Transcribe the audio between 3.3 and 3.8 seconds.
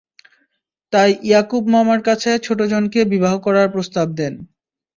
করার